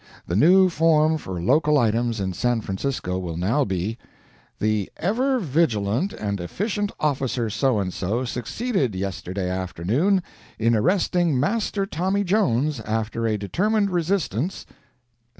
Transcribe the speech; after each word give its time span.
The 0.25 0.35
new 0.35 0.67
form 0.67 1.19
for 1.19 1.39
local 1.39 1.77
items 1.77 2.19
in 2.19 2.33
San 2.33 2.61
Francisco 2.61 3.19
will 3.19 3.37
now 3.37 3.63
be: 3.63 3.99
"The 4.57 4.91
ever 4.97 5.37
vigilant 5.37 6.11
and 6.11 6.39
efficient 6.39 6.91
officer 6.99 7.51
So 7.51 7.77
and 7.77 7.93
so 7.93 8.25
succeeded, 8.25 8.95
yesterday 8.95 9.47
afternoon, 9.47 10.23
in 10.57 10.75
arresting 10.75 11.39
Master 11.39 11.85
Tommy 11.85 12.23
Jones, 12.23 12.79
after 12.79 13.27
a 13.27 13.37
determined 13.37 13.91
resistance," 13.91 14.61
etc. 14.63 14.77